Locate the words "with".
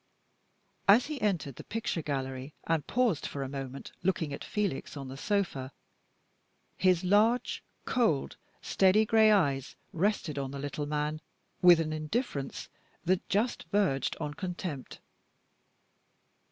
11.61-11.79